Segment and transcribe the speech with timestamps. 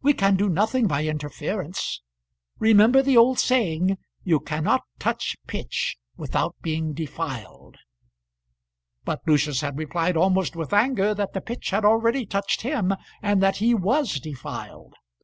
[0.00, 2.02] We can do nothing by interference.
[2.60, 7.78] Remember the old saying, You cannot touch pitch without being defiled."
[9.04, 12.92] But Lucius had replied, almost with anger, that the pitch had already touched him,
[13.22, 14.94] and that he was defiled.